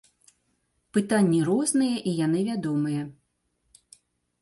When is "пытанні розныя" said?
0.99-1.95